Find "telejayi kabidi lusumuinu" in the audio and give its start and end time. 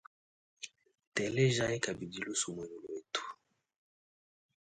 1.15-2.77